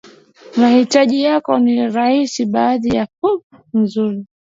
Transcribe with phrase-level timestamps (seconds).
[0.59, 3.41] mahitaji yako ni rahisi baadhi ya pub
[3.73, 4.25] nzuri